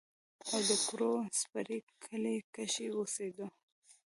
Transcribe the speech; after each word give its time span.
او 0.51 0.59
د 0.69 0.71
کروړې 0.85 1.29
سېرۍ 1.41 1.79
کلي 2.03 2.35
کښې 2.53 2.87
اوسېدو 2.95 3.45